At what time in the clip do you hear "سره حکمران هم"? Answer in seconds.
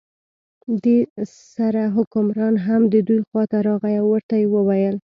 1.53-2.81